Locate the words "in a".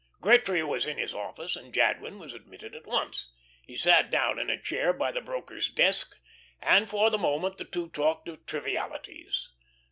4.39-4.59